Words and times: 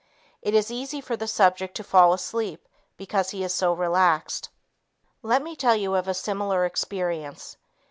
It 0.41 0.55
is 0.55 0.71
easy 0.71 0.99
for 0.99 1.15
the 1.15 1.27
subject 1.27 1.75
to 1.75 1.83
fall 1.83 2.11
asleep 2.11 2.67
because 2.97 3.29
he 3.29 3.43
is 3.43 3.53
so 3.53 3.71
relaxed. 3.71 4.49
Let 5.21 5.43
me 5.43 5.55
tell 5.55 5.75
you 5.75 5.93
of 5.93 6.07
a 6.07 6.15
similar 6.15 6.65
experience. 6.65 7.55